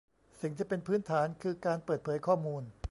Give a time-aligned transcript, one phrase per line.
[0.41, 2.63] สิ่งที่เป็นพื้นฐานคือการเปิดเผยข้อมูล